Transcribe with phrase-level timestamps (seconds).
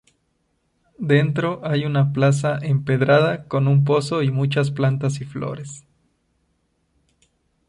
[0.97, 5.85] Dentro hay una plaza empedrada con un pozo y muchas plantas y flores.